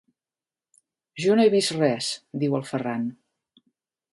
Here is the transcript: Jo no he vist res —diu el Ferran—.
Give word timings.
Jo 1.25 1.35
no 1.39 1.45
he 1.49 1.51
vist 1.55 1.75
res 1.75 2.09
—diu 2.45 2.59
el 2.61 2.67
Ferran—. 2.71 3.05